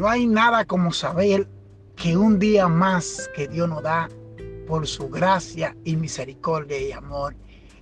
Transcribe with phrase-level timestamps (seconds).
[0.00, 1.46] No hay nada como saber
[1.94, 4.08] que un día más que Dios nos da
[4.66, 7.36] por su gracia y misericordia y amor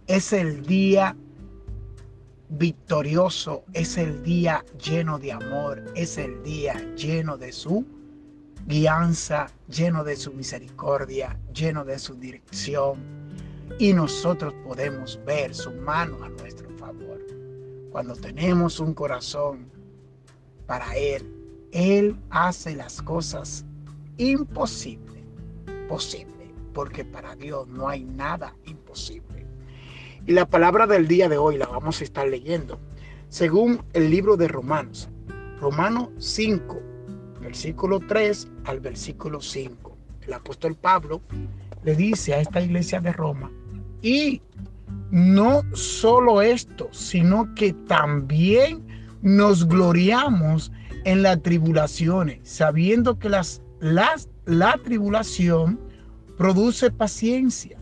[0.08, 1.16] es el día
[2.48, 7.86] victorioso, es el día lleno de amor, es el día lleno de su
[8.66, 12.98] guianza, lleno de su misericordia, lleno de su dirección.
[13.78, 17.24] Y nosotros podemos ver su mano a nuestro favor.
[17.92, 19.70] Cuando tenemos un corazón
[20.66, 21.37] para Él,
[21.72, 23.64] Él hace las cosas
[24.16, 25.22] imposibles,
[25.88, 29.46] posible, porque para Dios no hay nada imposible.
[30.26, 32.78] Y la palabra del día de hoy la vamos a estar leyendo
[33.28, 35.08] según el libro de Romanos.
[35.60, 36.80] Romanos 5,
[37.40, 39.96] versículo 3 al versículo 5.
[40.22, 41.22] El apóstol Pablo
[41.84, 43.50] le dice a esta iglesia de Roma,
[44.02, 44.42] y
[45.10, 48.86] no solo esto, sino que también
[49.22, 50.70] nos gloriamos
[51.08, 55.80] en las tribulaciones, sabiendo que las, las, la tribulación
[56.36, 57.78] produce paciencia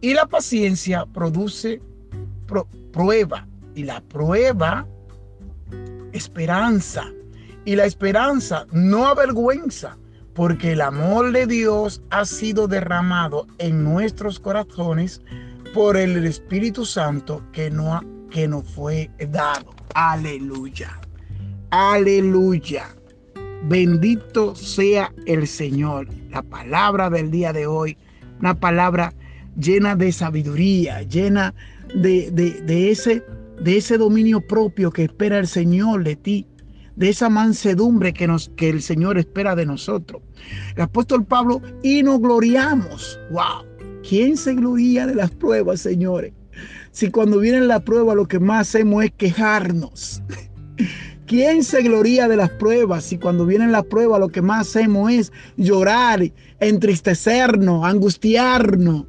[0.00, 1.82] y la paciencia produce
[2.92, 3.48] prueba.
[3.74, 4.86] Y la prueba,
[6.12, 7.06] esperanza.
[7.64, 9.98] Y la esperanza no avergüenza,
[10.34, 15.22] porque el amor de Dios ha sido derramado en nuestros corazones
[15.74, 19.74] por el Espíritu Santo que, no, que nos fue dado.
[19.94, 21.00] Aleluya.
[21.70, 22.96] Aleluya.
[23.68, 26.08] Bendito sea el Señor.
[26.30, 27.96] La palabra del día de hoy,
[28.40, 29.14] una palabra
[29.56, 31.54] llena de sabiduría, llena
[31.94, 33.22] de, ese,
[33.60, 36.46] de ese dominio propio que espera el Señor de ti,
[36.96, 40.22] de esa mansedumbre que, nos, que el Señor espera de nosotros.
[40.74, 43.20] El apóstol Pablo, y nos gloriamos.
[43.30, 43.64] ¡Wow!
[44.08, 46.32] ¿Quién se gloria de las pruebas, señores?
[46.90, 50.20] Si cuando viene la prueba lo que más hacemos es quejarnos.
[51.30, 55.12] ¿Quién se gloria de las pruebas si cuando viene la prueba lo que más hacemos
[55.12, 56.20] es llorar,
[56.58, 59.06] entristecernos, angustiarnos?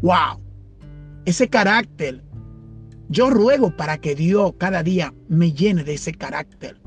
[0.00, 0.40] ¡Wow!
[1.26, 2.24] Ese carácter.
[3.10, 6.80] Yo ruego para que Dios cada día me llene de ese carácter.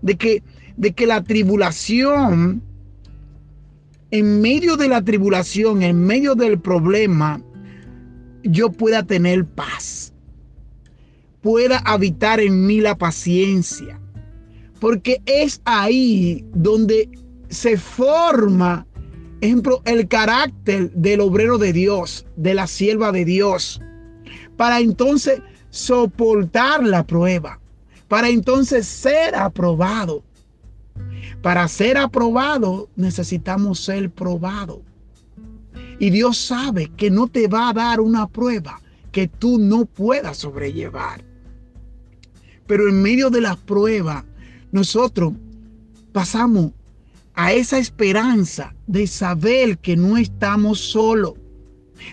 [0.00, 0.44] De que,
[0.76, 2.62] de que la tribulación,
[4.12, 7.42] en medio de la tribulación, en medio del problema,
[8.44, 10.14] yo pueda tener paz.
[11.40, 13.98] Pueda habitar en mí la paciencia.
[14.80, 17.08] Porque es ahí donde
[17.48, 18.86] se forma
[19.44, 23.80] ejemplo, el carácter del obrero de Dios, de la sierva de Dios,
[24.56, 25.40] para entonces
[25.70, 27.60] soportar la prueba,
[28.08, 30.22] para entonces ser aprobado.
[31.42, 34.82] Para ser aprobado necesitamos ser probado.
[35.98, 38.80] Y Dios sabe que no te va a dar una prueba
[39.12, 41.22] que tú no puedas sobrellevar.
[42.66, 44.24] Pero en medio de la prueba,
[44.74, 45.32] nosotros
[46.12, 46.72] pasamos
[47.34, 51.34] a esa esperanza de saber que no estamos solos,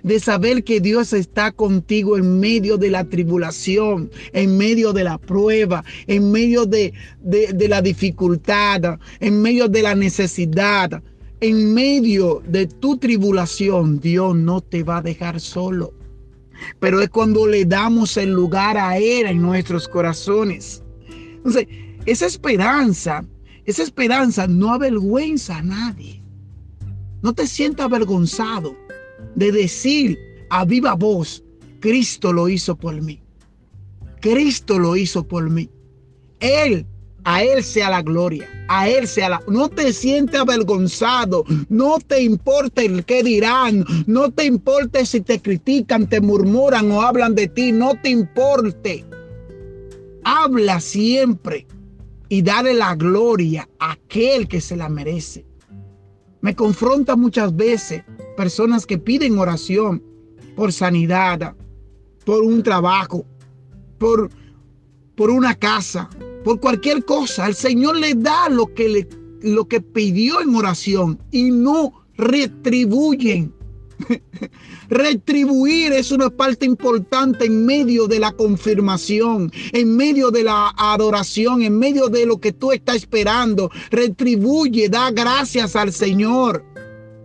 [0.03, 5.17] de saber que Dios está contigo en medio de la tribulación, en medio de la
[5.17, 11.01] prueba, en medio de, de, la dificultad, en medio de la necesidad,
[11.39, 15.94] en medio de tu tribulación, Dios no te va a dejar solo.
[16.79, 20.83] Pero es cuando le damos el lugar a Él en nuestros corazones.
[21.38, 21.66] Entonces,
[22.06, 23.23] esa esperanza
[23.66, 26.22] esa esperanza no avergüenza a nadie.
[27.22, 28.75] No te sientas avergonzado
[29.35, 30.17] de decir
[30.50, 31.44] a viva voz,
[31.79, 33.22] Cristo lo hizo por mí.
[34.19, 35.69] Cristo lo hizo por mí.
[36.39, 36.88] Él,
[37.23, 39.44] a Él sea la gloria, a Él sea la...
[39.47, 45.39] No te sientes avergonzado, no te importa el qué dirán, no te importe si te
[45.39, 49.06] critican, te murmuran o hablan de ti, no te importe.
[50.23, 51.68] Habla siempre
[52.31, 55.46] y darle la gloria a aquel que se la merece.
[56.40, 58.06] Me confronta muchas veces
[58.38, 60.02] personas que piden oración
[60.56, 61.53] por sanidad,
[62.25, 63.25] por un trabajo,
[63.98, 64.30] por,
[65.16, 66.10] por una casa,
[66.45, 67.48] por cualquier cosa.
[67.48, 69.10] El Señor le da lo que, le,
[69.42, 73.54] lo que pidió en oración y no retribuyen
[74.89, 81.62] Retribuir es una parte importante en medio de la confirmación, en medio de la adoración,
[81.62, 83.71] en medio de lo que tú estás esperando.
[83.89, 86.63] Retribuye, da gracias al Señor.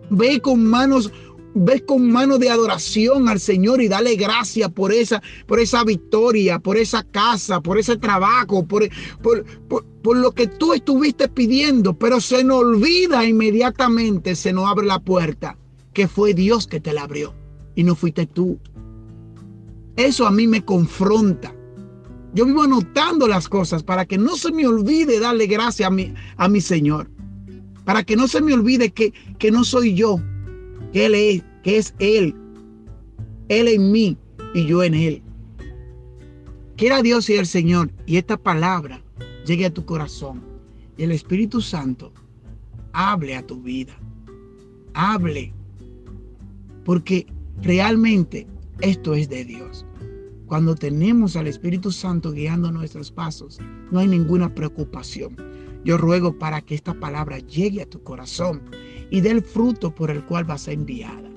[0.09, 1.11] Ve con manos
[1.59, 6.59] ve con mano de adoración al Señor y dale gracias por esa, por esa victoria,
[6.59, 8.87] por esa casa, por ese trabajo, por,
[9.23, 14.85] por, por, lo que tú estuviste pidiendo, pero se nos olvida inmediatamente, se nos abre
[14.85, 15.57] la puerta
[15.97, 17.33] que fue Dios que te la abrió
[17.73, 18.59] y no fuiste tú.
[19.95, 21.55] Eso a mí me confronta.
[22.35, 26.13] Yo vivo anotando las cosas para que no se me olvide darle gracias a mi,
[26.35, 27.09] a mi Señor.
[27.83, 30.21] Para que no se me olvide que, que no soy yo,
[30.93, 32.35] que Él es, que es Él.
[33.49, 34.19] Él en mí
[34.53, 35.23] y yo en Él.
[36.75, 39.01] Quiera Dios y el Señor y esta palabra
[39.47, 40.43] llegue a tu corazón
[40.95, 42.13] y el Espíritu Santo
[42.93, 43.97] hable a tu vida.
[44.93, 45.56] Hable.
[46.87, 47.27] Porque
[47.61, 48.47] realmente
[48.79, 49.85] esto es de Dios.
[50.45, 53.59] Cuando tenemos al Espíritu Santo guiando nuestros pasos,
[53.91, 55.35] no hay ninguna preocupación.
[55.83, 58.61] Yo ruego para que esta palabra llegue a tu corazón
[59.11, 61.29] y dé el fruto por el cual va a enviada.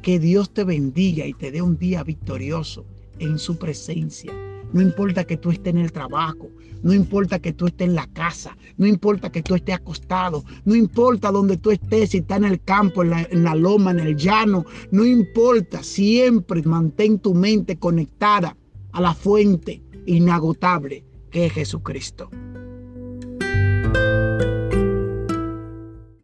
[0.00, 2.86] Que Dios te bendiga y te dé un día victorioso
[3.18, 4.32] en su presencia.
[4.72, 6.50] No importa que tú estés en el trabajo,
[6.82, 10.74] no importa que tú estés en la casa, no importa que tú estés acostado, no
[10.74, 14.00] importa donde tú estés, si estás en el campo, en la, en la loma, en
[14.00, 18.56] el llano, no importa, siempre mantén tu mente conectada
[18.92, 22.30] a la fuente inagotable que es Jesucristo.